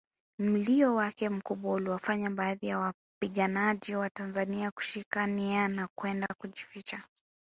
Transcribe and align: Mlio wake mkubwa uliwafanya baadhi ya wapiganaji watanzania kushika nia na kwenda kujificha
Mlio 0.39 0.95
wake 0.95 1.29
mkubwa 1.29 1.73
uliwafanya 1.73 2.29
baadhi 2.29 2.67
ya 2.67 2.79
wapiganaji 2.79 3.95
watanzania 3.95 4.71
kushika 4.71 5.27
nia 5.27 5.67
na 5.67 5.87
kwenda 5.95 6.27
kujificha 6.37 7.03